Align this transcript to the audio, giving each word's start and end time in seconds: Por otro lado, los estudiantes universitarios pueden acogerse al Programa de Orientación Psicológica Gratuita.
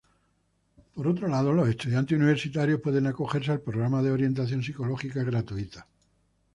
Por 0.95 1.07
otro 1.07 1.27
lado, 1.27 1.53
los 1.53 1.69
estudiantes 1.69 2.17
universitarios 2.17 2.81
pueden 2.81 3.05
acogerse 3.05 3.51
al 3.51 3.61
Programa 3.61 4.01
de 4.01 4.09
Orientación 4.09 4.63
Psicológica 4.63 5.21
Gratuita. 5.23 5.85